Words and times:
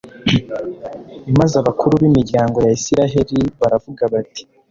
maze 1.39 1.53
abakuru 1.61 1.93
b'imiryango 2.01 2.57
ya 2.65 2.71
israheli 2.79 3.39
baravuga 3.59 4.03
bati 4.13 4.41